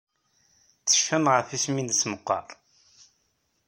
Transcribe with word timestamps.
Tecfamt 0.85 1.31
ɣef 1.33 1.47
yisem-nnes 1.51 2.01
meqqar? 2.11 2.45